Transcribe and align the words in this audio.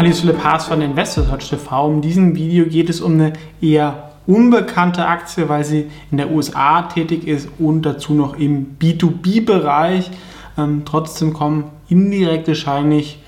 Philipp 0.00 0.42
Haas 0.42 0.64
von 0.64 0.80
Investors 0.80 1.26
TV. 1.46 1.90
In 1.90 2.00
diesem 2.00 2.34
Video 2.34 2.64
geht 2.64 2.88
es 2.88 3.02
um 3.02 3.12
eine 3.12 3.34
eher 3.60 4.12
unbekannte 4.26 5.06
Aktie, 5.06 5.50
weil 5.50 5.62
sie 5.62 5.90
in 6.10 6.16
der 6.16 6.30
USA 6.30 6.82
tätig 6.82 7.26
ist 7.26 7.50
und 7.58 7.82
dazu 7.82 8.14
noch 8.14 8.38
im 8.38 8.78
B2B-Bereich. 8.80 10.10
Ähm, 10.56 10.82
trotzdem 10.86 11.34
kommen 11.34 11.64
indirekt 11.90 12.48
wahrscheinlich 12.48 13.18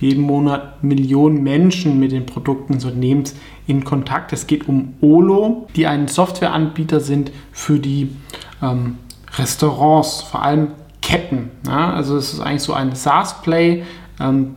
jeden 0.00 0.22
Monat 0.22 0.84
Millionen 0.84 1.42
Menschen 1.42 1.98
mit 1.98 2.12
den 2.12 2.26
Produkten 2.26 2.74
des 2.74 2.84
Unternehmens 2.84 3.34
in 3.66 3.84
Kontakt. 3.84 4.30
Es 4.34 4.46
geht 4.46 4.68
um 4.68 4.96
Olo, 5.00 5.66
die 5.76 5.86
ein 5.86 6.08
Softwareanbieter 6.08 7.00
sind 7.00 7.32
für 7.52 7.78
die 7.78 8.10
ähm, 8.62 8.98
Restaurants, 9.38 10.20
vor 10.20 10.42
allem 10.42 10.68
Ketten. 11.00 11.48
Ja? 11.66 11.94
Also 11.94 12.18
es 12.18 12.34
ist 12.34 12.40
eigentlich 12.40 12.62
so 12.62 12.74
ein 12.74 12.94
SaaS-Play, 12.94 13.84
ähm, 14.20 14.56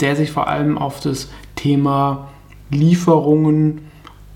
der 0.00 0.16
sich 0.16 0.30
vor 0.30 0.48
allem 0.48 0.78
auf 0.78 1.00
das 1.00 1.30
Thema 1.54 2.28
Lieferungen, 2.70 3.86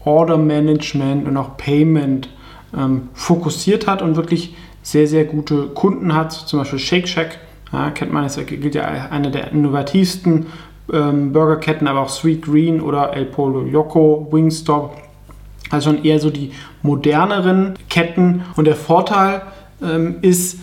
Order 0.05 0.39
Management 0.39 1.29
und 1.29 1.37
auch 1.37 1.57
Payment 1.57 2.29
ähm, 2.77 3.09
fokussiert 3.13 3.87
hat 3.87 4.03
und 4.03 4.17
wirklich 4.17 4.55
sehr, 4.83 5.07
sehr 5.07 5.25
gute 5.25 5.67
Kunden 5.69 6.15
hat. 6.15 6.33
Zum 6.33 6.61
Beispiel 6.61 6.79
Shake 6.79 7.09
Shack, 7.09 7.39
ja, 7.73 7.91
kennt 7.91 8.13
man, 8.13 8.25
das 8.25 8.37
gilt 8.47 8.75
ja 8.75 8.85
eine 8.85 9.31
der 9.31 9.53
innovativsten 9.53 10.47
ähm, 10.93 11.33
Burgerketten, 11.33 11.87
aber 11.87 12.01
auch 12.01 12.09
Sweet 12.09 12.43
Green 12.43 12.81
oder 12.81 13.13
El 13.13 13.27
Polo 13.27 13.65
Yoko, 13.67 14.29
Wingstop. 14.31 14.97
Also 15.71 15.91
schon 15.91 16.05
eher 16.05 16.19
so 16.19 16.31
die 16.31 16.53
moderneren 16.83 17.75
Ketten. 17.89 18.43
Und 18.57 18.65
der 18.67 18.75
Vorteil 18.75 19.43
ähm, 19.83 20.17
ist, 20.23 20.59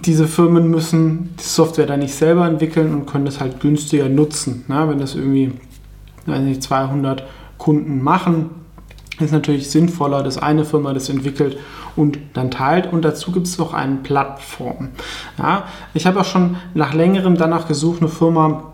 diese 0.00 0.26
Firmen 0.26 0.70
müssen 0.70 1.34
die 1.38 1.44
Software 1.44 1.86
dann 1.86 2.00
nicht 2.00 2.14
selber 2.14 2.46
entwickeln 2.46 2.94
und 2.94 3.06
können 3.06 3.24
das 3.24 3.40
halt 3.40 3.60
günstiger 3.60 4.08
nutzen. 4.08 4.64
Na, 4.68 4.88
wenn 4.88 4.98
das 4.98 5.14
irgendwie 5.14 5.52
weiß 6.26 6.40
nicht, 6.40 6.62
200 6.62 7.24
Kunden 7.58 8.02
machen, 8.02 8.50
ist 9.20 9.32
natürlich 9.32 9.70
sinnvoller, 9.70 10.22
dass 10.22 10.38
eine 10.38 10.64
Firma 10.64 10.92
das 10.92 11.08
entwickelt 11.08 11.58
und 11.96 12.18
dann 12.34 12.50
teilt. 12.50 12.92
Und 12.92 13.02
dazu 13.02 13.32
gibt 13.32 13.46
es 13.46 13.60
auch 13.60 13.74
eine 13.74 13.96
Plattform. 13.96 14.88
Ja, 15.38 15.64
ich 15.94 16.06
habe 16.06 16.20
auch 16.20 16.24
schon 16.24 16.56
nach 16.74 16.94
längerem 16.94 17.36
danach 17.36 17.68
gesucht, 17.68 18.00
eine 18.00 18.08
Firma, 18.08 18.72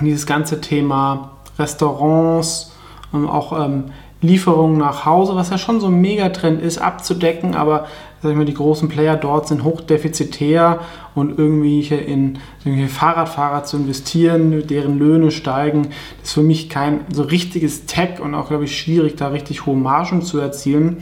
die 0.00 0.06
dieses 0.06 0.26
ganze 0.26 0.60
Thema 0.60 1.32
Restaurants, 1.58 2.72
ähm, 3.12 3.28
auch 3.28 3.64
ähm, 3.64 3.86
Lieferungen 4.20 4.78
nach 4.78 5.06
Hause, 5.06 5.36
was 5.36 5.50
ja 5.50 5.58
schon 5.58 5.80
so 5.80 5.86
ein 5.86 6.00
Megatrend 6.00 6.60
ist, 6.60 6.78
abzudecken, 6.78 7.54
aber 7.54 7.86
sag 8.20 8.32
ich 8.32 8.36
mal, 8.36 8.44
die 8.44 8.54
großen 8.54 8.88
Player 8.88 9.16
dort 9.16 9.46
sind 9.46 9.62
hochdefizitär 9.62 10.80
und 11.14 11.38
irgendwie 11.38 11.82
hier 11.82 12.04
in 12.04 12.38
irgendwie 12.64 12.88
Fahrradfahrer 12.88 13.62
zu 13.62 13.76
investieren, 13.76 14.66
deren 14.66 14.98
Löhne 14.98 15.30
steigen, 15.30 15.88
ist 16.22 16.32
für 16.32 16.42
mich 16.42 16.68
kein 16.68 17.02
so 17.12 17.22
richtiges 17.22 17.86
Tech 17.86 18.20
und 18.20 18.34
auch, 18.34 18.48
glaube 18.48 18.64
ich, 18.64 18.76
schwierig, 18.76 19.14
da 19.14 19.28
richtig 19.28 19.66
hohe 19.66 19.76
Margen 19.76 20.22
zu 20.22 20.38
erzielen. 20.38 20.96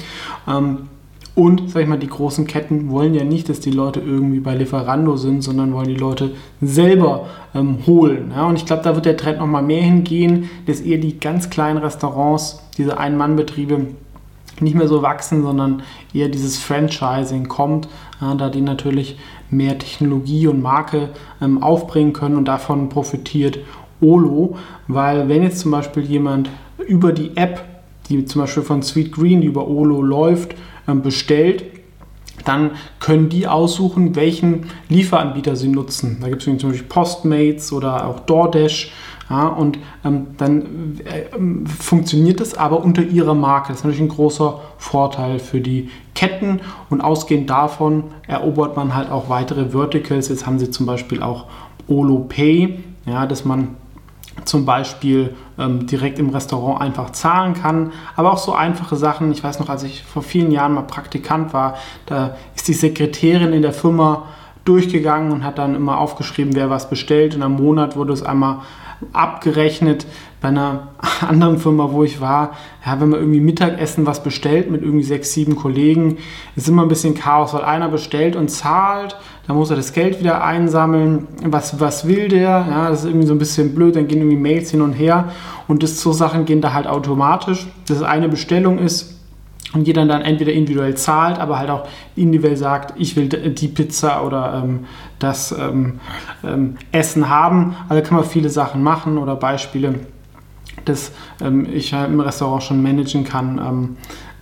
Ähm, 0.47 0.89
und, 1.37 1.71
sag 1.71 1.83
ich 1.83 1.89
mal, 1.89 1.99
die 1.99 2.09
großen 2.09 2.47
Ketten 2.47 2.91
wollen 2.91 3.13
ja 3.13 3.23
nicht, 3.23 3.51
dass 3.51 3.61
die 3.61 3.71
Leute 3.71 4.01
irgendwie 4.01 4.41
bei 4.41 4.55
Lieferando 4.55 5.17
sind, 5.19 5.43
sondern 5.43 5.75
wollen 5.75 5.89
die 5.89 5.95
Leute 5.95 6.31
selber 6.63 7.27
ähm, 7.55 7.81
holen. 7.87 8.33
Ja? 8.35 8.47
Und 8.47 8.57
ich 8.57 8.65
glaube, 8.65 8.83
da 8.83 8.95
wird 8.95 9.05
der 9.05 9.19
Trend 9.19 9.39
nochmal 9.39 9.63
mehr 9.63 9.83
hingehen, 9.83 10.49
dass 10.65 10.81
eher 10.81 10.97
die 10.97 11.21
ganz 11.21 11.51
kleinen 11.51 11.77
Restaurants, 11.77 12.63
diese 12.79 12.97
Ein-Mann-Betriebe, 12.97 13.87
nicht 14.61 14.75
mehr 14.75 14.89
so 14.89 15.03
wachsen, 15.03 15.43
sondern 15.43 15.83
eher 16.15 16.31
dieses 16.31 16.57
Franchising 16.57 17.49
kommt, 17.49 17.87
ja, 18.23 18.35
da 18.35 18.49
die 18.49 18.63
natürlich 18.63 19.19
mehr 19.51 19.79
Technologie 19.79 20.47
und 20.47 20.63
Marke 20.63 21.11
ähm, 21.43 21.63
aufbringen 21.63 22.15
können 22.15 22.37
und 22.37 22.47
davon 22.47 22.89
profitiert 22.89 23.59
Olo, 24.01 24.57
weil 24.89 25.29
wenn 25.29 25.43
jetzt 25.43 25.59
zum 25.59 25.71
Beispiel 25.71 26.05
jemand 26.05 26.49
über 26.89 27.13
die 27.13 27.37
App, 27.37 27.63
die 28.09 28.25
zum 28.25 28.41
Beispiel 28.41 28.63
von 28.63 28.83
Sweet 28.83 29.13
Green, 29.13 29.43
die 29.43 29.49
über 29.49 29.69
Olo 29.69 30.01
läuft, 30.01 30.55
bestellt, 30.95 31.65
dann 32.45 32.73
können 33.01 33.29
die 33.29 33.49
aussuchen, 33.49 34.15
welchen 34.15 34.67
Lieferanbieter 34.89 35.57
sie 35.57 35.69
nutzen. 35.69 36.19
Da 36.21 36.29
gibt 36.29 36.47
es 36.47 36.61
zum 36.61 36.71
Beispiel 36.71 36.89
Postmates 36.89 37.73
oder 37.73 38.07
auch 38.07 38.21
DoorDash. 38.21 38.93
Ja, 39.29 39.49
und 39.49 39.79
ähm, 40.05 40.29
dann 40.39 41.01
äh, 41.05 41.25
funktioniert 41.69 42.41
es 42.41 42.55
aber 42.55 42.85
unter 42.85 43.03
ihrer 43.03 43.35
Marke. 43.35 43.69
Das 43.69 43.79
ist 43.79 43.85
natürlich 43.85 44.03
ein 44.03 44.15
großer 44.15 44.61
Vorteil 44.79 45.41
für 45.41 45.61
die 45.61 45.91
Ketten 46.15 46.61
und 46.91 47.01
ausgehend 47.01 47.51
davon 47.51 48.05
erobert 48.29 48.77
man 48.77 48.95
halt 48.95 49.11
auch 49.11 49.29
weitere 49.29 49.71
Verticals. 49.71 50.29
Jetzt 50.29 50.47
haben 50.47 50.61
sie 50.61 50.71
zum 50.71 50.87
Beispiel 50.87 51.25
auch 51.25 51.47
Olo 51.89 52.21
Pay, 52.29 52.79
ja, 53.05 53.27
dass 53.27 53.45
man 53.45 53.75
zum 54.45 54.65
Beispiel 54.65 55.35
ähm, 55.59 55.87
direkt 55.87 56.19
im 56.19 56.31
Restaurant 56.31 56.81
einfach 56.81 57.11
zahlen 57.11 57.55
kann. 57.55 57.93
Aber 58.15 58.33
auch 58.33 58.39
so 58.39 58.55
einfache 58.55 58.97
Sachen. 58.97 59.33
Ich 59.33 59.43
weiß 59.43 59.59
noch, 59.61 59.69
als 59.69 59.83
ich 59.83 60.03
vor 60.05 60.23
vielen 60.23 60.53
Jahren 60.53 60.75
mal 60.75 60.83
Praktikant 60.83 61.53
war, 61.53 61.75
da 62.07 62.37
ist 62.55 62.69
die 62.69 62.75
Sekretärin 62.75 63.53
in 63.53 63.63
der 63.63 63.73
Firma 63.73 64.25
durchgegangen 64.65 65.33
und 65.33 65.45
hat 65.45 65.59
dann 65.59 65.75
immer 65.75 65.99
aufgeschrieben, 65.99 66.55
wer 66.55 66.71
was 66.71 66.91
bestellt. 66.91 67.35
Und 67.35 67.43
am 67.43 67.55
Monat 67.55 67.97
wurde 67.97 68.13
es 68.13 68.23
einmal 68.23 68.59
abgerechnet. 69.13 70.07
Bei 70.41 70.49
einer 70.49 70.89
anderen 71.29 71.59
Firma, 71.59 71.91
wo 71.93 72.05
ich 72.05 72.21
war, 72.21 72.53
ja, 72.85 73.01
wenn 73.01 73.09
man 73.09 73.21
irgendwie 73.21 73.41
Mittagessen 73.41 74.07
was 74.07 74.23
bestellt 74.23 74.71
mit 74.71 74.83
irgendwie 74.83 75.05
sechs, 75.05 75.33
sieben 75.33 75.57
Kollegen, 75.57 76.19
ist 76.55 76.69
immer 76.69 76.83
ein 76.83 76.89
bisschen 76.89 77.15
Chaos, 77.15 77.55
weil 77.55 77.63
einer 77.63 77.89
bestellt 77.89 78.37
und 78.37 78.51
zahlt, 78.51 79.17
dann 79.47 79.57
muss 79.57 79.71
er 79.71 79.77
das 79.77 79.93
Geld 79.93 80.21
wieder 80.21 80.45
einsammeln. 80.45 81.29
Was, 81.45 81.81
was 81.81 82.07
will 82.07 82.29
der? 82.29 82.67
Ja, 82.69 82.91
das 82.91 83.01
ist 83.01 83.07
irgendwie 83.07 83.27
so 83.27 83.35
ein 83.35 83.39
bisschen 83.39 83.75
blöd, 83.75 83.97
dann 83.97 84.09
gehen 84.09 84.19
irgendwie 84.19 84.37
Mails 84.37 84.71
hin 84.71 84.83
und 84.83 84.93
her 84.93 85.31
und 85.69 85.83
das 85.83 86.01
so 86.01 86.13
Sachen 86.13 86.45
gehen 86.45 86.61
da 86.61 86.73
halt 86.73 86.87
automatisch, 86.87 87.67
dass 87.89 88.03
eine 88.03 88.29
Bestellung 88.29 88.79
ist 88.79 89.17
und 89.73 89.87
jeder 89.87 90.07
dann 90.07 90.23
entweder 90.23 90.53
individuell 90.53 90.95
zahlt, 90.95 91.39
aber 91.39 91.59
halt 91.59 91.71
auch 91.71 91.87
individuell 92.15 92.57
sagt, 92.57 92.95
ich 92.99 93.17
will 93.17 93.29
die 93.29 93.69
Pizza 93.69 94.25
oder 94.25 94.63
ähm, 94.63 94.81
das 95.19 95.53
ähm, 95.53 96.01
ähm, 96.45 96.77
Essen 96.93 97.29
haben. 97.29 97.75
Also 97.89 98.03
kann 98.03 98.17
man 98.17 98.27
viele 98.27 98.49
Sachen 98.49 98.83
machen 98.83 99.19
oder 99.19 99.35
Beispiele, 99.35 99.95
dass 100.85 101.13
ähm, 101.41 101.67
ich 101.73 101.93
halt 101.93 102.11
im 102.11 102.21
Restaurant 102.21 102.63
schon 102.63 102.83
managen 102.83 103.25
kann, 103.25 103.59
ähm, 103.59 103.97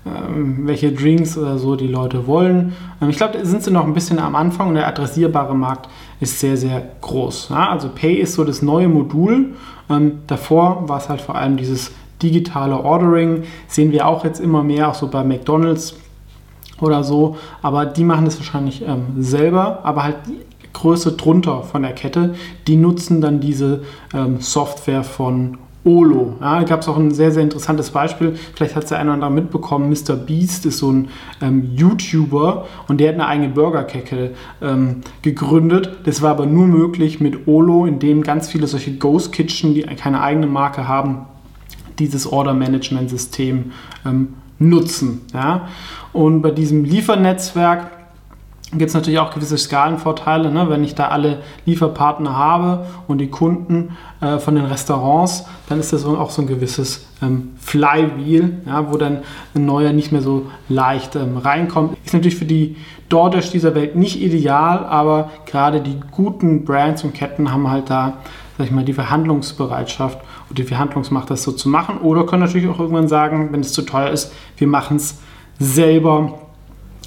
ähm, 0.07 0.67
welche 0.67 0.93
Drinks 0.93 1.39
oder 1.39 1.59
so 1.59 1.75
die 1.75 1.89
Leute 1.89 2.27
wollen. 2.27 2.75
ich 3.09 3.17
glaube, 3.17 3.39
da 3.39 3.45
sind 3.45 3.63
sie 3.63 3.71
noch 3.71 3.87
ein 3.87 3.95
bisschen 3.95 4.19
am 4.19 4.37
Anfang 4.37 4.69
und 4.69 4.75
der 4.75 4.87
adressierbare 4.87 5.55
Markt 5.55 5.89
ist 6.21 6.39
sehr, 6.39 6.59
sehr 6.59 6.83
groß. 7.01 7.51
Also 7.51 7.89
Pay 7.89 8.17
ist 8.17 8.35
so 8.35 8.45
das 8.45 8.61
neue 8.61 8.89
Modul. 8.89 9.55
davor 10.27 10.87
war 10.89 10.99
es 10.99 11.09
halt 11.09 11.23
vor 11.23 11.37
allem 11.37 11.57
dieses 11.57 11.91
digitale 12.25 12.79
Ordering 12.79 13.45
sehen 13.69 13.93
wir 13.93 14.07
auch 14.07 14.25
jetzt 14.25 14.41
immer 14.41 14.63
mehr, 14.63 14.89
auch 14.89 14.95
so 14.95 15.09
bei 15.09 15.23
McDonald's 15.23 15.97
oder 16.81 17.05
so. 17.05 17.37
Aber 17.63 17.87
die 17.87 18.05
machen 18.05 18.25
das 18.25 18.39
wahrscheinlich 18.39 18.83
ähm, 18.83 19.23
selber, 19.23 19.81
aber 19.85 20.03
halt 20.05 20.17
die 20.27 20.73
Größe 20.73 21.13
drunter 21.13 21.63
von 21.63 21.83
der 21.83 21.93
Kette, 21.93 22.35
die 22.67 22.77
nutzen 22.77 23.21
dann 23.21 23.41
diese 23.41 23.83
ähm, 24.13 24.41
Software 24.41 25.05
von 25.05 25.59
Olo. 25.85 26.37
Ja, 26.41 26.61
da 26.61 26.65
gab 26.65 26.81
es 26.81 26.89
auch 26.89 26.97
ein 26.97 27.13
sehr, 27.13 27.31
sehr 27.31 27.43
interessantes 27.43 27.91
Beispiel. 27.91 28.37
Vielleicht 28.55 28.75
hat 28.75 28.85
es 28.85 28.89
der 28.89 28.99
eine 28.99 29.11
oder 29.11 29.15
andere 29.15 29.31
mitbekommen. 29.31 29.91
Mr. 29.91 30.17
Beast 30.17 30.65
ist 30.65 30.79
so 30.79 30.91
ein 30.91 31.09
ähm, 31.43 31.71
YouTuber 31.75 32.67
und 32.89 33.01
der 33.01 33.11
hat 33.11 33.15
eine 33.17 33.27
eigene 33.27 33.51
Burgerkette 33.51 34.33
ähm, 34.63 35.03
gegründet. 35.21 35.91
Das 36.05 36.23
war 36.23 36.31
aber 36.31 36.47
nur 36.47 36.67
möglich 36.67 37.21
mit 37.21 37.47
Olo, 37.47 37.85
in 37.85 37.99
dem 37.99 38.23
ganz 38.23 38.49
viele 38.49 38.67
solche 38.67 38.97
Ghost 38.97 39.33
Kitchen, 39.33 39.75
die 39.75 39.83
keine 39.83 40.23
eigene 40.23 40.47
Marke 40.47 40.89
haben, 40.89 41.27
dieses 41.99 42.27
Order-Management-System 42.27 43.73
ähm, 44.07 44.29
nutzen. 44.59 45.23
Ja? 45.33 45.69
Und 46.13 46.43
bei 46.43 46.51
diesem 46.51 46.85
Liefernetzwerk 46.85 47.91
gibt 48.79 48.89
es 48.89 48.95
natürlich 48.95 49.21
auch 49.21 49.33
gewisse 49.33 49.57
Skalenvorteile. 49.57 50.51
Ne? 50.51 50.69
Wenn 50.69 50.83
ich 50.85 50.95
da 50.95 51.09
alle 51.09 51.43
Lieferpartner 51.65 52.37
habe 52.37 52.87
und 53.07 53.19
die 53.19 53.29
Kunden 53.29 53.97
äh, 54.21 54.39
von 54.39 54.55
den 54.55 54.65
Restaurants, 54.65 55.47
dann 55.69 55.79
ist 55.79 55.93
das 55.93 56.05
auch 56.05 56.31
so 56.31 56.43
ein 56.43 56.49
gewisses 56.49 57.07
ähm, 57.23 57.51
Flywheel, 57.59 58.63
ja, 58.67 58.91
wo 58.91 58.97
dann 58.97 59.19
ein 59.55 59.67
neuer 59.67 59.93
nicht 59.93 60.13
mehr 60.13 60.23
so 60.23 60.47
leicht 60.69 61.15
ähm, 61.17 61.37
reinkommt. 61.37 61.97
Ist 62.05 62.15
natürlich 62.15 62.37
für 62.37 62.45
die 62.47 62.77
DoorDash 63.09 63.51
dieser 63.51 63.75
Welt 63.75 63.97
nicht 63.97 64.21
ideal, 64.21 64.85
aber 64.85 65.31
gerade 65.47 65.81
die 65.81 66.01
guten 66.11 66.65
Brands 66.65 67.05
und 67.05 67.15
Ketten 67.15 67.53
haben 67.53 67.71
halt 67.71 67.91
da 67.91 68.19
sag 68.57 68.67
ich 68.67 68.73
mal, 68.73 68.85
die 68.85 68.93
Verhandlungsbereitschaft 68.93 70.19
und 70.55 70.59
die 70.61 70.63
Verhandlungsmacht, 70.63 71.31
das 71.31 71.43
so 71.43 71.51
zu 71.51 71.69
machen. 71.69 71.99
Oder 71.99 72.27
können 72.27 72.45
natürlich 72.45 72.69
auch 72.69 72.79
irgendwann 72.79 73.09
sagen, 73.09 73.49
wenn 73.51 73.61
es 73.61 73.73
zu 73.73 73.83
teuer 73.83 74.11
ist, 74.11 74.33
wir 74.57 74.69
machen 74.69 74.99
es 74.99 75.19
selber 75.59 76.39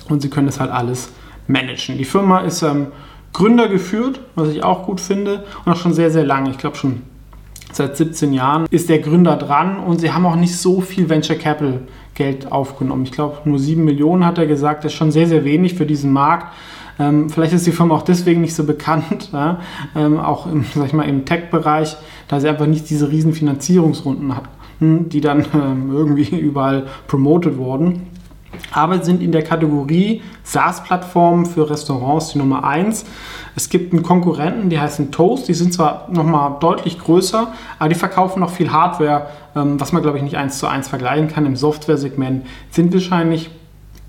und 0.10 0.22
sie 0.22 0.30
können 0.30 0.48
das 0.48 0.60
halt 0.60 0.70
alles 0.70 1.14
managen. 1.48 1.98
Die 1.98 2.04
Firma 2.04 2.42
ist 2.42 2.62
ähm, 2.62 2.88
Gründer 3.32 3.70
geführt, 3.70 4.20
was 4.36 4.50
ich 4.50 4.66
auch 4.66 4.86
gut 4.86 5.00
finde, 5.00 5.46
und 5.64 5.72
auch 5.72 5.78
schon 5.78 5.94
sehr, 5.94 6.12
sehr 6.12 6.26
lange. 6.26 6.50
Ich 6.50 6.58
glaube 6.58 6.76
schon 6.76 7.04
seit 7.72 7.96
17 7.96 8.34
Jahren 8.34 8.66
ist 8.70 8.90
der 8.90 9.00
Gründer 9.00 9.38
dran 9.38 9.80
und 9.80 10.02
sie 10.02 10.12
haben 10.12 10.26
auch 10.26 10.36
nicht 10.36 10.58
so 10.58 10.82
viel 10.82 11.08
Venture 11.08 11.38
Capital 11.38 11.84
Geld 12.16 12.52
aufgenommen. 12.52 13.04
Ich 13.04 13.14
glaube, 13.14 13.38
nur 13.46 13.60
7 13.60 13.82
Millionen 13.82 14.26
hat 14.26 14.38
er 14.40 14.48
gesagt, 14.48 14.84
das 14.84 14.92
ist 14.92 14.98
schon 14.98 15.12
sehr, 15.12 15.28
sehr 15.28 15.46
wenig 15.46 15.76
für 15.76 15.86
diesen 15.86 16.12
Markt. 16.12 16.54
Ähm, 17.00 17.30
vielleicht 17.30 17.54
ist 17.54 17.66
die 17.68 17.72
Firma 17.72 17.96
auch 17.96 18.02
deswegen 18.02 18.42
nicht 18.42 18.56
so 18.56 18.64
bekannt, 18.64 19.30
ja? 19.34 19.60
ähm, 19.96 20.20
auch 20.20 20.48
im, 20.48 20.66
sag 20.76 20.86
ich 20.88 20.94
mal, 20.94 21.08
im 21.08 21.26
Tech-Bereich, 21.26 21.98
da 22.28 22.40
sie 22.40 22.50
einfach 22.50 22.68
nicht 22.68 22.90
diese 22.90 23.10
riesen 23.10 23.34
Finanzierungsrunden 23.34 24.36
hatten, 24.36 25.10
die 25.10 25.22
dann 25.22 25.46
ähm, 25.54 25.92
irgendwie 25.92 26.38
überall 26.38 26.88
promoted 27.08 27.58
wurden 27.58 28.08
aber 28.72 29.04
sind 29.04 29.22
in 29.22 29.32
der 29.32 29.44
Kategorie 29.44 30.22
SaaS-Plattformen 30.44 31.46
für 31.46 31.70
Restaurants 31.70 32.30
die 32.30 32.38
Nummer 32.38 32.64
1. 32.64 33.06
Es 33.56 33.70
gibt 33.70 33.94
einen 33.94 34.04
Konkurrenten, 34.04 34.70
die 34.70 34.80
heißen 34.80 35.12
Toast, 35.12 35.48
die 35.48 35.54
sind 35.54 35.74
zwar 35.74 36.08
nochmal 36.12 36.58
deutlich 36.60 37.00
größer, 37.00 37.54
aber 37.80 37.90
die 37.90 37.96
verkaufen 37.96 38.40
noch 38.40 38.52
viel 38.52 38.72
Hardware, 38.72 39.28
ähm, 39.56 39.80
was 39.80 39.94
man 39.94 40.02
glaube 40.02 40.18
ich 40.18 40.24
nicht 40.24 40.38
eins 40.38 40.60
zu 40.60 40.68
eins 40.68 40.88
vergleichen 40.88 41.28
kann. 41.28 41.46
Im 41.46 41.56
Software-Segment 41.56 42.46
sind 42.72 42.94
wahrscheinlich 42.94 43.50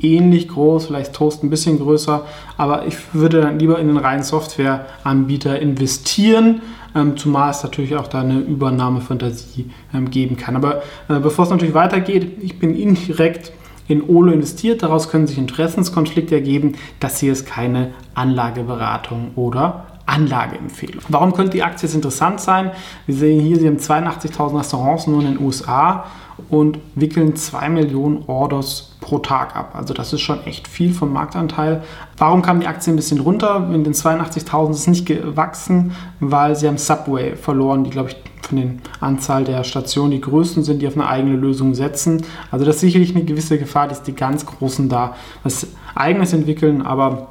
ähnlich 0.01 0.49
groß, 0.49 0.87
vielleicht 0.87 1.13
Toast 1.13 1.43
ein 1.43 1.51
bisschen 1.51 1.79
größer, 1.79 2.25
aber 2.57 2.87
ich 2.87 2.97
würde 3.13 3.41
dann 3.41 3.59
lieber 3.59 3.79
in 3.79 3.89
den 3.89 3.97
reinen 3.97 4.23
Softwareanbieter 4.23 5.59
investieren, 5.59 6.63
ähm, 6.95 7.17
zumal 7.17 7.51
es 7.51 7.63
natürlich 7.63 7.97
auch 7.97 8.07
da 8.07 8.21
eine 8.21 8.39
Übernahmefantasie 8.39 9.71
ähm, 9.95 10.11
geben 10.11 10.37
kann. 10.37 10.57
Aber 10.57 10.83
äh, 11.09 11.19
bevor 11.21 11.45
es 11.45 11.51
natürlich 11.51 11.75
weitergeht, 11.75 12.39
ich 12.41 12.59
bin 12.59 12.75
indirekt 12.75 13.53
in 13.89 14.03
Olo 14.03 14.33
investiert. 14.33 14.83
Daraus 14.83 15.09
können 15.11 15.27
sich 15.27 15.39
Interessenskonflikte 15.39 16.35
ergeben. 16.35 16.75
Das 17.01 17.19
hier 17.19 17.33
ist 17.33 17.47
keine 17.47 17.93
Anlageberatung 18.15 19.33
oder 19.35 19.87
Anlageempfehlung. 20.07 21.03
Warum 21.09 21.33
könnte 21.33 21.53
die 21.53 21.63
Aktie 21.63 21.87
jetzt 21.87 21.95
interessant 21.95 22.41
sein? 22.41 22.71
Wir 23.07 23.15
sehen 23.15 23.41
hier, 23.41 23.59
sie 23.59 23.67
haben 23.67 23.77
82.000 23.77 24.59
Restaurants 24.59 25.07
nur 25.07 25.21
in 25.21 25.35
den 25.35 25.41
USA 25.41 26.07
und 26.49 26.79
wickeln 26.95 27.37
2 27.37 27.69
Millionen 27.69 28.25
Orders 28.27 28.97
pro 29.01 29.19
Tag 29.19 29.57
ab. 29.57 29.73
Also 29.75 29.95
das 29.95 30.13
ist 30.13 30.21
schon 30.21 30.45
echt 30.45 30.69
viel 30.69 30.93
vom 30.93 31.13
Marktanteil. 31.13 31.83
Warum 32.17 32.43
kam 32.43 32.61
die 32.61 32.67
Aktie 32.67 32.93
ein 32.93 32.97
bisschen 32.97 33.21
runter? 33.21 33.69
In 33.73 33.85
den 33.85 33.95
82.000 33.95 34.71
ist 34.71 34.79
es 34.79 34.87
nicht 34.87 35.07
gewachsen, 35.07 35.93
weil 36.21 36.57
sie 36.57 36.69
haben 36.69 36.79
Subway 36.79 37.37
verloren, 37.37 37.85
die 37.85 37.91
glaube 37.91 38.11
ich 38.11 38.17
von 38.49 38.57
den 38.57 38.81
Anzahl 39.01 39.45
der 39.45 39.63
Stationen 39.65 40.11
die 40.11 40.21
größten 40.21 40.65
sind, 40.65 40.81
die 40.81 40.89
auf 40.89 40.95
eine 40.95 41.07
eigene 41.07 41.37
Lösung 41.37 41.75
setzen. 41.75 42.23
Also 42.51 42.65
das 42.65 42.77
ist 42.77 42.81
sicherlich 42.81 43.15
eine 43.15 43.25
gewisse 43.25 43.59
Gefahr, 43.59 43.89
dass 43.89 44.03
die 44.03 44.15
ganz 44.15 44.47
Großen 44.47 44.89
da 44.89 45.15
was 45.43 45.67
eigenes 45.95 46.33
entwickeln, 46.33 46.83
aber 46.83 47.29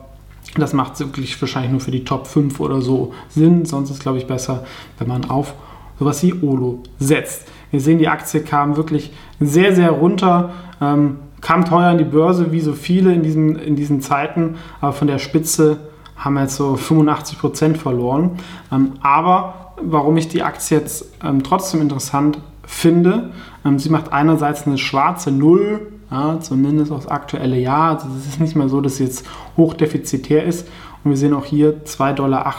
das 0.55 0.73
macht 0.73 0.99
wirklich 0.99 1.39
wahrscheinlich 1.41 1.71
nur 1.71 1.81
für 1.81 1.91
die 1.91 2.03
Top 2.03 2.27
5 2.27 2.59
oder 2.59 2.81
so 2.81 3.13
Sinn. 3.29 3.65
Sonst 3.65 3.89
ist 3.89 3.97
es, 3.97 4.01
glaube 4.01 4.17
ich, 4.17 4.27
besser, 4.27 4.63
wenn 4.97 5.07
man 5.07 5.25
auf 5.25 5.53
sowas 5.99 6.21
wie 6.23 6.33
Olo 6.33 6.79
setzt. 6.99 7.47
Wir 7.71 7.81
sehen, 7.81 7.99
die 7.99 8.07
Aktie 8.07 8.41
kam 8.41 8.77
wirklich 8.77 9.11
sehr, 9.39 9.75
sehr 9.75 9.91
runter, 9.91 10.51
ähm, 10.81 11.17
kam 11.41 11.65
teuer 11.65 11.89
an 11.89 11.97
die 11.97 12.03
Börse, 12.03 12.51
wie 12.51 12.61
so 12.61 12.73
viele 12.73 13.13
in 13.13 13.23
diesen, 13.23 13.57
in 13.57 13.75
diesen 13.75 14.01
Zeiten, 14.01 14.55
aber 14.81 14.93
von 14.93 15.07
der 15.07 15.19
Spitze 15.19 15.79
haben 16.15 16.33
wir 16.33 16.43
jetzt 16.43 16.55
so 16.55 16.75
85 16.75 17.39
Prozent 17.39 17.77
verloren. 17.77 18.39
Ähm, 18.71 18.93
aber 19.01 19.73
warum 19.81 20.17
ich 20.17 20.27
die 20.27 20.43
Aktie 20.43 20.77
jetzt 20.77 21.05
ähm, 21.23 21.43
trotzdem 21.43 21.81
interessant 21.81 22.39
finde, 22.65 23.31
ähm, 23.63 23.79
sie 23.79 23.89
macht 23.89 24.11
einerseits 24.11 24.65
eine 24.65 24.77
schwarze 24.77 25.31
Null, 25.31 25.91
ja, 26.09 26.39
zumindest 26.39 26.91
aufs 26.91 27.07
aktuelle 27.07 27.57
Jahr. 27.57 27.95
Also 27.95 28.07
es 28.17 28.27
ist 28.27 28.39
nicht 28.39 28.55
mehr 28.55 28.69
so, 28.69 28.81
dass 28.81 28.97
sie 28.97 29.03
jetzt 29.03 29.25
hochdefizitär 29.57 30.43
ist. 30.43 30.67
Und 31.03 31.11
wir 31.11 31.17
sehen 31.17 31.33
auch 31.33 31.45
hier 31.45 31.83
2,80 31.85 32.13
Dollar 32.13 32.53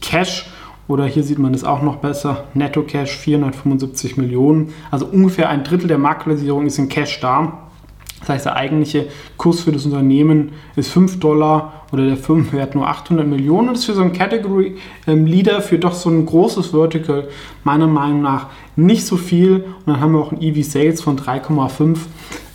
Cash 0.00 0.50
oder 0.88 1.04
hier 1.04 1.22
sieht 1.22 1.38
man 1.38 1.54
es 1.54 1.64
auch 1.64 1.82
noch 1.82 1.96
besser, 1.96 2.44
Netto 2.54 2.82
Cash 2.82 3.16
475 3.16 4.16
Millionen. 4.16 4.72
Also 4.90 5.06
ungefähr 5.06 5.50
ein 5.50 5.62
Drittel 5.62 5.86
der 5.86 5.98
Marktkapitalisierung 5.98 6.66
ist 6.66 6.78
in 6.78 6.88
Cash 6.88 7.20
da. 7.20 7.68
Das 8.20 8.30
heißt, 8.30 8.46
der 8.46 8.56
eigentliche 8.56 9.06
Kurs 9.36 9.60
für 9.60 9.70
das 9.70 9.84
Unternehmen 9.84 10.52
ist 10.74 10.90
5 10.90 11.20
Dollar 11.20 11.84
oder 11.92 12.06
der 12.06 12.16
Firmenwert 12.16 12.74
nur 12.74 12.88
800 12.88 13.26
Millionen. 13.26 13.68
Das 13.68 13.80
ist 13.80 13.84
für 13.84 13.94
so 13.94 14.02
einen 14.02 14.12
Category 14.12 14.76
ähm, 15.06 15.26
Leader, 15.26 15.60
für 15.62 15.78
doch 15.78 15.92
so 15.92 16.10
ein 16.10 16.26
großes 16.26 16.68
Vertical, 16.68 17.28
meiner 17.64 17.86
Meinung 17.86 18.22
nach 18.22 18.48
nicht 18.74 19.06
so 19.06 19.16
viel. 19.16 19.56
Und 19.56 19.86
dann 19.86 20.00
haben 20.00 20.12
wir 20.12 20.20
auch 20.20 20.32
ein 20.32 20.42
EV 20.42 20.62
Sales 20.62 21.00
von 21.00 21.18
3,5. 21.18 21.98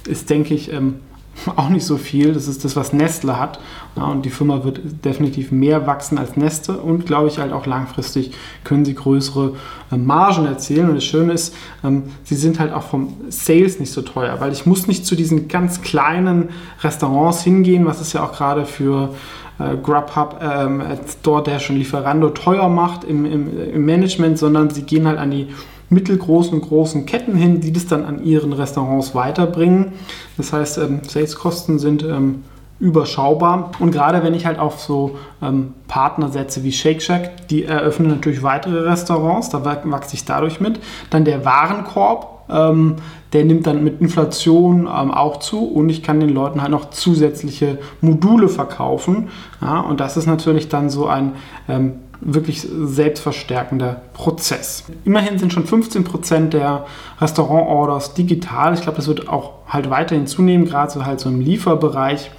Ist, 0.07 0.29
denke 0.29 0.53
ich, 0.53 0.73
ähm, 0.73 0.95
auch 1.55 1.69
nicht 1.69 1.85
so 1.85 1.97
viel. 1.97 2.33
Das 2.33 2.47
ist 2.47 2.63
das, 2.63 2.75
was 2.75 2.93
Nestle 2.93 3.39
hat. 3.39 3.59
Ja, 3.95 4.03
und 4.05 4.25
die 4.25 4.29
Firma 4.29 4.63
wird 4.63 4.81
definitiv 5.05 5.51
mehr 5.51 5.85
wachsen 5.85 6.17
als 6.17 6.35
Nestle 6.35 6.77
und 6.77 7.05
glaube 7.05 7.27
ich 7.27 7.37
halt 7.37 7.53
auch 7.53 7.65
langfristig 7.65 8.31
können 8.63 8.85
sie 8.85 8.95
größere 8.95 9.53
äh, 9.91 9.97
Margen 9.97 10.45
erzielen. 10.45 10.89
Und 10.89 10.95
das 10.95 11.05
Schöne 11.05 11.33
ist, 11.33 11.55
ähm, 11.83 12.03
sie 12.23 12.35
sind 12.35 12.59
halt 12.59 12.73
auch 12.73 12.83
vom 12.83 13.13
Sales 13.29 13.79
nicht 13.79 13.91
so 13.91 14.01
teuer, 14.01 14.39
weil 14.39 14.51
ich 14.51 14.65
muss 14.65 14.87
nicht 14.87 15.05
zu 15.05 15.15
diesen 15.15 15.47
ganz 15.47 15.81
kleinen 15.81 16.49
Restaurants 16.81 17.43
hingehen, 17.43 17.85
was 17.85 18.01
es 18.01 18.13
ja 18.13 18.23
auch 18.23 18.33
gerade 18.33 18.65
für 18.65 19.13
äh, 19.59 19.75
Grubhub, 19.77 20.39
ähm, 20.41 20.81
DoorDash 21.21 21.69
und 21.69 21.77
Lieferando 21.77 22.29
teuer 22.29 22.69
macht 22.69 23.03
im, 23.03 23.25
im, 23.25 23.73
im 23.73 23.85
Management, 23.85 24.39
sondern 24.39 24.69
sie 24.71 24.83
gehen 24.83 25.07
halt 25.07 25.19
an 25.19 25.31
die 25.31 25.47
mittelgroßen 25.93 26.53
und 26.53 26.61
großen 26.61 27.05
Ketten 27.05 27.35
hin, 27.35 27.61
die 27.61 27.71
das 27.71 27.87
dann 27.87 28.05
an 28.05 28.23
ihren 28.23 28.53
Restaurants 28.53 29.15
weiterbringen. 29.15 29.93
Das 30.37 30.53
heißt, 30.53 30.77
ähm, 30.79 31.01
Saleskosten 31.07 31.79
sind 31.79 32.03
ähm, 32.03 32.43
überschaubar. 32.79 33.71
Und 33.79 33.91
gerade 33.91 34.23
wenn 34.23 34.33
ich 34.33 34.45
halt 34.45 34.59
auf 34.59 34.79
so 34.81 35.17
ähm, 35.41 35.73
Partner 35.87 36.29
setze 36.29 36.63
wie 36.63 36.71
Shake 36.71 37.01
Shack, 37.01 37.47
die 37.47 37.63
eröffnen 37.63 38.09
natürlich 38.09 38.43
weitere 38.43 38.79
Restaurants, 38.79 39.49
da 39.49 39.63
wachse 39.63 40.15
ich 40.15 40.25
dadurch 40.25 40.59
mit. 40.59 40.79
Dann 41.09 41.23
der 41.23 41.45
Warenkorb, 41.45 42.45
ähm, 42.49 42.97
der 43.31 43.45
nimmt 43.45 43.67
dann 43.67 43.83
mit 43.83 44.01
Inflation 44.01 44.81
ähm, 44.81 45.11
auch 45.11 45.37
zu 45.37 45.65
und 45.65 45.89
ich 45.89 46.03
kann 46.03 46.19
den 46.19 46.29
Leuten 46.29 46.61
halt 46.61 46.71
noch 46.71 46.89
zusätzliche 46.89 47.77
Module 48.01 48.49
verkaufen. 48.49 49.29
Ja, 49.61 49.79
und 49.79 49.99
das 49.99 50.17
ist 50.17 50.25
natürlich 50.25 50.67
dann 50.67 50.89
so 50.89 51.07
ein 51.07 51.33
ähm, 51.69 51.93
wirklich 52.25 52.61
selbstverstärkender 52.61 54.01
Prozess. 54.13 54.85
Immerhin 55.03 55.37
sind 55.37 55.53
schon 55.53 55.65
15% 55.65 56.49
der 56.49 56.85
Restaurant-Orders 57.19 58.13
digital. 58.13 58.73
Ich 58.73 58.81
glaube, 58.81 58.95
das 58.97 59.07
wird 59.07 59.27
auch 59.27 59.51
halt 59.67 59.89
weiterhin 59.89 60.27
zunehmen, 60.27 60.65
gerade 60.65 60.91
so 60.91 61.05
halt 61.05 61.19
so 61.19 61.29
im 61.29 61.41
Lieferbereich. 61.41 62.31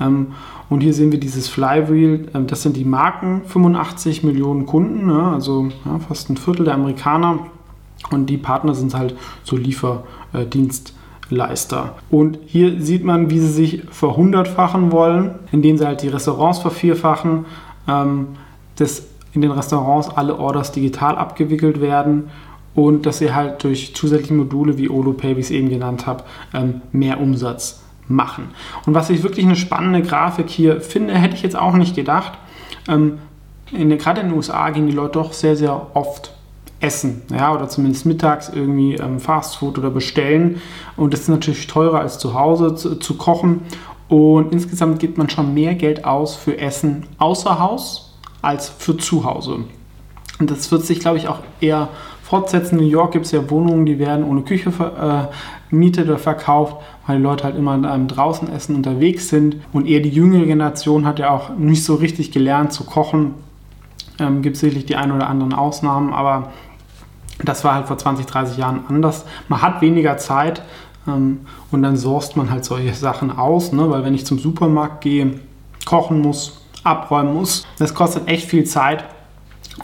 Ähm, 0.00 0.28
und 0.68 0.80
hier 0.80 0.92
sehen 0.92 1.12
wir 1.12 1.20
dieses 1.20 1.46
Flywheel, 1.48 2.28
ähm, 2.34 2.48
das 2.48 2.62
sind 2.62 2.76
die 2.76 2.84
Marken, 2.84 3.42
85 3.46 4.24
Millionen 4.24 4.66
Kunden, 4.66 5.06
ne? 5.06 5.30
also 5.32 5.68
fast 6.08 6.28
ein 6.30 6.36
Viertel 6.36 6.64
der 6.64 6.74
Amerikaner. 6.74 7.46
Und 8.10 8.26
die 8.26 8.36
Partner 8.36 8.74
sind 8.74 8.94
halt 8.94 9.16
so 9.42 9.56
Lieferdienstleister. 9.56 11.94
Und 12.10 12.38
hier 12.46 12.78
sieht 12.80 13.04
man, 13.04 13.30
wie 13.30 13.40
sie 13.40 13.48
sich 13.48 13.82
verhundertfachen 13.90 14.92
wollen, 14.92 15.36
indem 15.50 15.76
sie 15.78 15.86
halt 15.86 16.02
die 16.02 16.08
Restaurants 16.08 16.58
vervierfachen. 16.60 17.46
Ähm, 17.88 18.28
das 18.76 19.08
in 19.36 19.42
den 19.42 19.52
Restaurants 19.52 20.08
alle 20.08 20.38
Orders 20.38 20.72
digital 20.72 21.16
abgewickelt 21.16 21.80
werden 21.80 22.30
und 22.74 23.06
dass 23.06 23.18
sie 23.18 23.34
halt 23.34 23.62
durch 23.62 23.94
zusätzliche 23.94 24.34
Module 24.34 24.78
wie 24.78 24.88
OloPay, 24.88 25.36
wie 25.36 25.40
ich 25.40 25.46
es 25.46 25.50
eben 25.50 25.68
genannt 25.68 26.06
habe, 26.06 26.24
ähm, 26.54 26.80
mehr 26.90 27.20
Umsatz 27.20 27.82
machen. 28.08 28.48
Und 28.86 28.94
was 28.94 29.10
ich 29.10 29.22
wirklich 29.22 29.44
eine 29.44 29.56
spannende 29.56 30.02
Grafik 30.02 30.48
hier 30.48 30.80
finde, 30.80 31.14
hätte 31.14 31.36
ich 31.36 31.42
jetzt 31.42 31.56
auch 31.56 31.74
nicht 31.74 31.94
gedacht. 31.94 32.32
Ähm, 32.88 33.18
in, 33.72 33.96
gerade 33.98 34.22
in 34.22 34.28
den 34.28 34.36
USA 34.36 34.70
gehen 34.70 34.86
die 34.86 34.92
Leute 34.92 35.12
doch 35.12 35.32
sehr, 35.32 35.56
sehr 35.56 35.88
oft 35.94 36.32
essen, 36.80 37.22
ja, 37.30 37.54
oder 37.54 37.68
zumindest 37.68 38.06
mittags 38.06 38.48
irgendwie 38.48 38.94
ähm, 38.94 39.20
Fastfood 39.20 39.78
oder 39.78 39.90
bestellen. 39.90 40.62
Und 40.96 41.12
das 41.12 41.20
ist 41.20 41.28
natürlich 41.28 41.66
teurer 41.66 42.00
als 42.00 42.18
zu 42.18 42.32
Hause 42.34 42.74
zu, 42.74 42.96
zu 42.96 43.16
kochen. 43.16 43.62
Und 44.08 44.52
insgesamt 44.52 44.98
gibt 44.98 45.18
man 45.18 45.28
schon 45.28 45.52
mehr 45.52 45.74
Geld 45.74 46.04
aus 46.04 46.36
für 46.36 46.58
Essen 46.58 47.06
außer 47.18 47.58
Haus 47.58 48.05
als 48.46 48.68
für 48.68 48.96
zu 48.96 49.24
Hause. 49.24 49.64
Und 50.38 50.50
das 50.50 50.70
wird 50.70 50.84
sich, 50.84 51.00
glaube 51.00 51.18
ich, 51.18 51.28
auch 51.28 51.40
eher 51.60 51.88
fortsetzen. 52.22 52.78
In 52.78 52.84
New 52.84 52.90
York 52.90 53.12
gibt 53.12 53.26
es 53.26 53.32
ja 53.32 53.50
Wohnungen, 53.50 53.86
die 53.86 53.98
werden 53.98 54.24
ohne 54.24 54.42
Küche 54.42 54.70
vermietet 54.70 56.06
äh, 56.06 56.08
oder 56.08 56.18
verkauft, 56.18 56.76
weil 57.06 57.16
die 57.16 57.22
Leute 57.22 57.44
halt 57.44 57.56
immer 57.56 57.74
in 57.74 57.84
einem 57.84 58.06
draußen 58.08 58.48
essen 58.48 58.76
unterwegs 58.76 59.28
sind. 59.28 59.56
Und 59.72 59.86
eher 59.86 60.00
die 60.00 60.10
jüngere 60.10 60.46
Generation 60.46 61.06
hat 61.06 61.18
ja 61.18 61.30
auch 61.30 61.56
nicht 61.56 61.84
so 61.84 61.94
richtig 61.94 62.30
gelernt 62.30 62.72
zu 62.72 62.84
kochen. 62.84 63.34
Ähm, 64.18 64.42
gibt 64.42 64.56
sicherlich 64.56 64.86
die 64.86 64.96
ein 64.96 65.12
oder 65.12 65.28
anderen 65.28 65.52
Ausnahmen, 65.52 66.12
aber 66.12 66.52
das 67.44 67.64
war 67.64 67.74
halt 67.74 67.86
vor 67.86 67.98
20, 67.98 68.26
30 68.26 68.56
Jahren 68.56 68.84
anders. 68.88 69.24
Man 69.48 69.60
hat 69.60 69.82
weniger 69.82 70.16
Zeit 70.16 70.62
ähm, 71.06 71.40
und 71.70 71.82
dann 71.82 71.96
sourst 71.96 72.36
man 72.36 72.50
halt 72.50 72.64
solche 72.64 72.94
Sachen 72.94 73.30
aus, 73.30 73.72
ne? 73.72 73.90
weil 73.90 74.04
wenn 74.04 74.14
ich 74.14 74.24
zum 74.24 74.38
Supermarkt 74.38 75.02
gehe, 75.02 75.40
kochen 75.84 76.20
muss, 76.20 76.65
abräumen 76.86 77.34
muss. 77.34 77.66
Das 77.78 77.94
kostet 77.94 78.28
echt 78.28 78.48
viel 78.48 78.64
Zeit. 78.64 79.04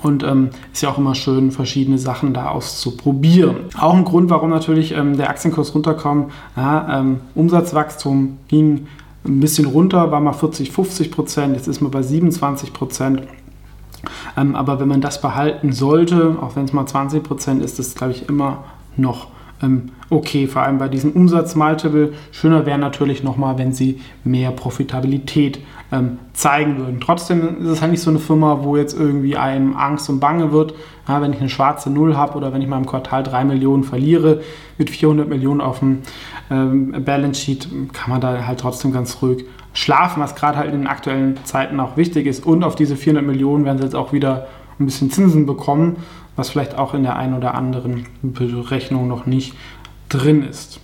Und 0.01 0.23
ähm, 0.23 0.51
ist 0.73 0.83
ja 0.83 0.91
auch 0.91 0.97
immer 0.97 1.15
schön, 1.15 1.51
verschiedene 1.51 1.99
Sachen 1.99 2.33
da 2.33 2.49
auszuprobieren. 2.49 3.67
Auch 3.79 3.95
ein 3.95 4.05
Grund, 4.05 4.31
warum 4.31 4.49
natürlich 4.49 4.93
ähm, 4.93 5.19
der 5.19 5.29
Aktienkurs 5.29 5.75
runterkommt. 5.75 6.33
Ja, 6.57 7.01
ähm, 7.01 7.21
Umsatzwachstum 7.35 8.39
ging 8.49 8.87
ein 9.25 9.41
bisschen 9.41 9.67
runter, 9.67 10.11
war 10.11 10.21
mal 10.21 10.33
40, 10.33 10.73
50 10.73 11.11
Prozent, 11.11 11.57
jetzt 11.57 11.69
ist 11.69 11.81
man 11.81 11.91
bei 11.91 12.03
27 12.03 12.73
Prozent. 12.73 13.23
Ähm, 14.37 14.57
aber 14.57 14.81
wenn 14.81 14.89
man 14.89 15.01
das 15.01 15.21
behalten 15.21 15.73
sollte, 15.73 16.37
auch 16.41 16.57
wenn 16.57 16.65
es 16.65 16.73
mal 16.73 16.87
20 16.87 17.23
Prozent 17.23 17.63
ist, 17.63 17.79
ist 17.79 17.91
das, 17.91 17.95
glaube 17.95 18.13
ich, 18.13 18.29
immer 18.29 18.65
noch 18.97 19.29
okay, 20.11 20.47
vor 20.47 20.63
allem 20.63 20.79
bei 20.79 20.89
diesem 20.89 21.13
Umsatzmultiple. 21.13 22.13
Schöner 22.31 22.67
wäre 22.67 22.79
natürlich 22.79 23.23
nochmal, 23.23 23.59
wenn 23.59 23.73
sie 23.73 24.01
mehr 24.25 24.51
Profitabilität 24.51 25.61
ähm, 25.93 26.19
zeigen 26.33 26.79
würden. 26.79 27.01
Trotzdem 27.01 27.63
ist 27.63 27.69
es 27.69 27.81
halt 27.81 27.93
nicht 27.93 28.03
so 28.03 28.11
eine 28.11 28.19
Firma, 28.19 28.61
wo 28.63 28.77
jetzt 28.77 28.99
irgendwie 28.99 29.37
einem 29.37 29.77
Angst 29.77 30.09
und 30.09 30.21
Bange 30.21 30.51
wird, 30.53 30.75
ja, 31.07 31.21
wenn 31.21 31.33
ich 31.33 31.41
eine 31.41 31.49
schwarze 31.49 31.91
Null 31.91 32.17
habe 32.17 32.37
oder 32.37 32.53
wenn 32.53 32.63
ich 32.63 32.69
mal 32.69 32.79
im 32.79 32.87
Quartal 32.87 33.23
3 33.23 33.45
Millionen 33.45 33.85
verliere 33.85 34.41
mit 34.79 34.91
400 34.91 35.29
Millionen 35.29 35.61
auf 35.61 35.81
dem 35.81 35.99
ähm, 36.51 37.05
Balance 37.05 37.41
Sheet, 37.41 37.69
kann 37.93 38.11
man 38.11 38.21
da 38.21 38.47
halt 38.47 38.61
trotzdem 38.61 38.93
ganz 38.93 39.21
ruhig 39.23 39.45
schlafen, 39.75 40.23
was 40.23 40.35
gerade 40.35 40.59
halt 40.59 40.73
in 40.73 40.81
den 40.81 40.87
aktuellen 40.87 41.39
Zeiten 41.45 41.81
auch 41.81 41.97
wichtig 41.97 42.27
ist. 42.27 42.45
Und 42.45 42.65
auf 42.65 42.75
diese 42.75 42.97
400 42.97 43.25
Millionen 43.25 43.65
werden 43.65 43.79
sie 43.79 43.85
jetzt 43.85 43.97
auch 43.97 44.13
wieder 44.13 44.49
ein 44.79 44.87
bisschen 44.87 45.11
Zinsen 45.11 45.47
bekommen, 45.47 45.97
was 46.37 46.51
vielleicht 46.51 46.77
auch 46.77 46.95
in 46.95 47.03
der 47.03 47.17
einen 47.17 47.35
oder 47.35 47.55
anderen 47.55 48.07
Berechnung 48.23 49.09
noch 49.09 49.27
nicht 49.27 49.55
drin 50.09 50.43
ist. 50.43 50.81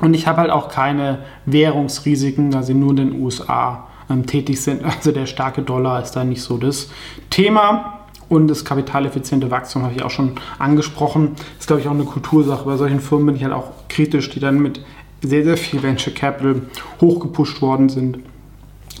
Und 0.00 0.14
ich 0.14 0.26
habe 0.26 0.42
halt 0.42 0.50
auch 0.50 0.68
keine 0.68 1.20
Währungsrisiken, 1.46 2.50
da 2.50 2.62
sie 2.62 2.74
nur 2.74 2.90
in 2.90 2.96
den 2.96 3.22
USA 3.22 3.86
ähm, 4.10 4.26
tätig 4.26 4.60
sind. 4.60 4.82
Also 4.96 5.12
der 5.12 5.26
starke 5.26 5.62
Dollar 5.62 6.02
ist 6.02 6.12
da 6.12 6.24
nicht 6.24 6.42
so 6.42 6.58
das 6.58 6.90
Thema. 7.30 7.92
Und 8.28 8.48
das 8.48 8.64
kapitaleffiziente 8.64 9.52
Wachstum 9.52 9.84
habe 9.84 9.94
ich 9.94 10.02
auch 10.02 10.10
schon 10.10 10.32
angesprochen. 10.58 11.32
Das 11.36 11.60
ist, 11.60 11.66
glaube 11.68 11.80
ich, 11.80 11.86
auch 11.86 11.92
eine 11.92 12.04
Kultursache. 12.04 12.64
Bei 12.64 12.76
solchen 12.76 13.00
Firmen 13.00 13.26
bin 13.26 13.36
ich 13.36 13.44
halt 13.44 13.54
auch 13.54 13.70
kritisch, 13.88 14.30
die 14.30 14.40
dann 14.40 14.58
mit 14.58 14.80
sehr, 15.22 15.44
sehr 15.44 15.56
viel 15.56 15.82
Venture 15.82 16.12
Capital 16.12 16.62
hochgepusht 17.00 17.62
worden 17.62 17.88
sind. 17.88 18.18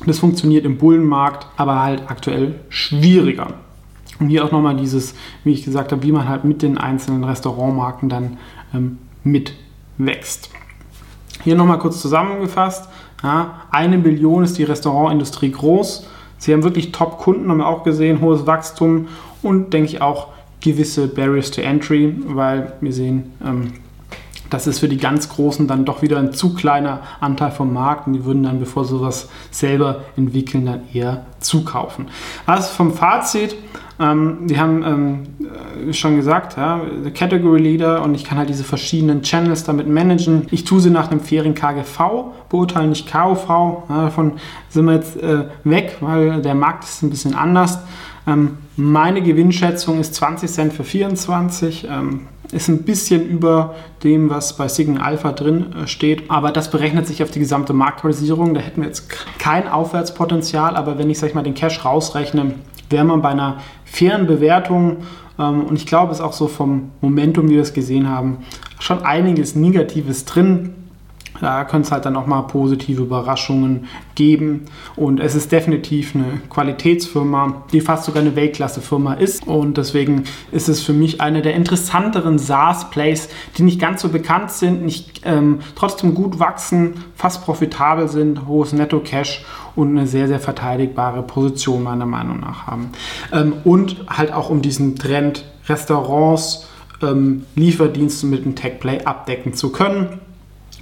Das 0.06 0.20
funktioniert 0.20 0.64
im 0.64 0.78
Bullenmarkt, 0.78 1.46
aber 1.56 1.82
halt 1.82 2.08
aktuell 2.08 2.60
schwieriger. 2.68 3.54
Und 4.18 4.28
hier 4.28 4.44
auch 4.44 4.52
nochmal 4.52 4.76
dieses, 4.76 5.14
wie 5.44 5.52
ich 5.52 5.64
gesagt 5.64 5.92
habe, 5.92 6.02
wie 6.02 6.12
man 6.12 6.28
halt 6.28 6.44
mit 6.44 6.62
den 6.62 6.78
einzelnen 6.78 7.24
Restaurantmarken 7.24 8.08
dann 8.08 8.38
ähm, 8.74 8.98
mitwächst. 9.24 10.50
Hier 11.44 11.54
nochmal 11.54 11.78
kurz 11.78 12.00
zusammengefasst. 12.00 12.88
Ja, 13.22 13.62
eine 13.70 13.98
Billion 13.98 14.44
ist 14.44 14.58
die 14.58 14.64
Restaurantindustrie 14.64 15.50
groß. 15.50 16.06
Sie 16.38 16.52
haben 16.52 16.62
wirklich 16.62 16.92
Top-Kunden, 16.92 17.50
haben 17.50 17.58
wir 17.58 17.66
auch 17.66 17.82
gesehen, 17.82 18.20
hohes 18.20 18.46
Wachstum 18.46 19.08
und 19.42 19.72
denke 19.72 19.88
ich 19.88 20.02
auch 20.02 20.28
gewisse 20.60 21.08
Barriers 21.08 21.50
to 21.50 21.60
Entry, 21.60 22.14
weil 22.26 22.72
wir 22.80 22.92
sehen, 22.92 23.32
ähm, 23.44 23.72
das 24.50 24.66
ist 24.66 24.78
für 24.78 24.88
die 24.88 24.96
ganz 24.96 25.28
Großen 25.28 25.66
dann 25.66 25.84
doch 25.84 26.02
wieder 26.02 26.18
ein 26.18 26.32
zu 26.32 26.54
kleiner 26.54 27.00
Anteil 27.20 27.50
vom 27.50 27.72
Markt 27.72 28.06
und 28.06 28.12
die 28.12 28.24
würden 28.24 28.44
dann, 28.44 28.60
bevor 28.60 28.84
sie 28.84 28.90
sowas 28.90 29.28
selber 29.50 30.04
entwickeln, 30.16 30.66
dann 30.66 30.82
eher 30.92 31.26
zukaufen. 31.40 32.06
Also 32.46 32.68
vom 32.68 32.92
Fazit, 32.92 33.56
ähm, 33.98 34.46
die 34.46 34.58
haben 34.58 34.82
ähm, 34.84 35.18
äh, 35.88 35.92
schon 35.92 36.16
gesagt, 36.16 36.56
ja, 36.56 36.80
Category 37.14 37.60
Leader 37.60 38.02
und 38.02 38.14
ich 38.14 38.24
kann 38.24 38.36
halt 38.36 38.48
diese 38.48 38.64
verschiedenen 38.64 39.22
Channels 39.22 39.64
damit 39.64 39.88
managen. 39.88 40.46
Ich 40.50 40.64
tue 40.64 40.80
sie 40.80 40.90
nach 40.90 41.10
einem 41.10 41.20
fairen 41.20 41.54
KGV, 41.54 41.98
beurteilen 42.48 42.90
nicht 42.90 43.10
KOV. 43.10 43.48
Ja, 43.48 44.04
davon 44.04 44.32
sind 44.68 44.84
wir 44.84 44.94
jetzt 44.94 45.16
äh, 45.22 45.44
weg, 45.64 45.96
weil 46.00 46.42
der 46.42 46.54
Markt 46.54 46.84
ist 46.84 47.02
ein 47.02 47.10
bisschen 47.10 47.34
anders. 47.34 47.78
Ähm, 48.26 48.58
meine 48.76 49.22
Gewinnschätzung 49.22 50.00
ist 50.00 50.14
20 50.14 50.50
Cent 50.50 50.72
für 50.74 50.84
24. 50.84 51.88
Ähm, 51.90 52.28
ist 52.52 52.68
ein 52.68 52.82
bisschen 52.82 53.26
über 53.28 53.74
dem, 54.04 54.30
was 54.30 54.56
bei 54.56 54.68
Signal 54.68 55.02
Alpha 55.02 55.32
drin 55.32 55.72
äh, 55.72 55.86
steht, 55.86 56.30
aber 56.30 56.52
das 56.52 56.70
berechnet 56.70 57.06
sich 57.06 57.22
auf 57.22 57.30
die 57.30 57.40
gesamte 57.40 57.72
Marktkapitalisierung. 57.72 58.54
Da 58.54 58.60
hätten 58.60 58.82
wir 58.82 58.88
jetzt 58.88 59.08
kein 59.38 59.68
Aufwärtspotenzial, 59.68 60.76
aber 60.76 60.98
wenn 60.98 61.10
ich 61.10 61.18
sag 61.18 61.28
ich 61.28 61.34
mal 61.34 61.42
den 61.42 61.54
Cash 61.54 61.84
rausrechne, 61.84 62.54
wäre 62.90 63.04
man 63.04 63.22
bei 63.22 63.30
einer 63.30 63.58
fairen 63.84 64.26
Bewertung 64.26 64.98
ähm, 65.38 65.64
und 65.64 65.76
ich 65.76 65.86
glaube, 65.86 66.12
es 66.12 66.18
ist 66.18 66.24
auch 66.24 66.32
so 66.32 66.48
vom 66.48 66.90
Momentum, 67.00 67.48
wie 67.48 67.54
wir 67.54 67.62
es 67.62 67.74
gesehen 67.74 68.08
haben, 68.08 68.38
schon 68.78 69.04
einiges 69.04 69.54
Negatives 69.54 70.24
drin. 70.24 70.74
Da 71.40 71.64
könnte 71.64 71.86
es 71.86 71.92
halt 71.92 72.04
dann 72.04 72.16
auch 72.16 72.26
mal 72.26 72.42
positive 72.42 73.02
Überraschungen 73.02 73.86
geben. 74.14 74.66
Und 74.96 75.20
es 75.20 75.34
ist 75.34 75.52
definitiv 75.52 76.14
eine 76.14 76.40
Qualitätsfirma, 76.48 77.64
die 77.72 77.80
fast 77.80 78.04
sogar 78.04 78.22
eine 78.22 78.36
Weltklasse-Firma 78.36 79.14
ist. 79.14 79.46
Und 79.46 79.76
deswegen 79.76 80.24
ist 80.52 80.68
es 80.68 80.82
für 80.82 80.92
mich 80.92 81.20
eine 81.20 81.42
der 81.42 81.54
interessanteren 81.54 82.38
SaaS-Plays, 82.38 83.28
die 83.56 83.62
nicht 83.62 83.80
ganz 83.80 84.02
so 84.02 84.08
bekannt 84.08 84.50
sind, 84.50 84.84
nicht 84.84 85.22
ähm, 85.24 85.60
trotzdem 85.74 86.14
gut 86.14 86.38
wachsen, 86.38 87.04
fast 87.14 87.44
profitabel 87.44 88.08
sind, 88.08 88.46
hohes 88.46 88.72
Netto-Cash 88.72 89.44
und 89.74 89.90
eine 89.90 90.06
sehr, 90.06 90.28
sehr 90.28 90.40
verteidigbare 90.40 91.22
Position 91.22 91.82
meiner 91.82 92.06
Meinung 92.06 92.40
nach 92.40 92.66
haben. 92.66 92.90
Ähm, 93.32 93.54
und 93.64 94.06
halt 94.08 94.32
auch 94.32 94.50
um 94.50 94.62
diesen 94.62 94.96
Trend 94.96 95.44
Restaurants, 95.68 96.66
ähm, 97.02 97.44
Lieferdienste 97.56 98.26
mit 98.26 98.44
einem 98.44 98.54
Tech-Play 98.54 99.04
abdecken 99.04 99.52
zu 99.52 99.70
können 99.70 100.20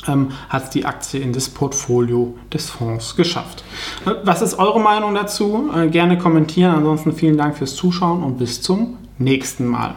ähm, 0.09 0.31
hat 0.49 0.75
die 0.75 0.87
Aktie 0.87 1.21
in 1.21 1.33
das 1.33 1.49
Portfolio 1.49 2.35
des 2.53 2.71
Fonds 2.71 3.17
geschafft. 3.17 3.65
Äh, 4.07 4.15
was 4.25 4.43
ist 4.43 4.59
eure 4.59 4.81
Meinung 4.81 5.15
dazu? 5.15 5.71
Äh, 5.75 5.89
gerne 5.89 6.19
kommentieren. 6.19 6.75
Ansonsten 6.75 7.13
vielen 7.13 7.37
Dank 7.37 7.57
fürs 7.57 7.75
Zuschauen 7.75 8.23
und 8.23 8.39
bis 8.39 8.63
zum 8.63 8.99
nächsten 9.19 9.67
Mal. 9.67 9.93